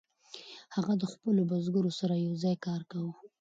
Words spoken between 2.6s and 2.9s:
کار